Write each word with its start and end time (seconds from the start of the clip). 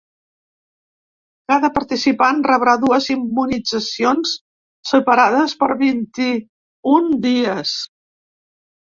Cada 1.51 1.69
participant 1.73 2.39
rebrà 2.47 2.73
dues 2.83 3.09
immunitzacions 3.15 4.31
separades 4.93 5.55
per 5.61 5.69
vint-i-un 5.83 7.07
dies. 7.27 7.77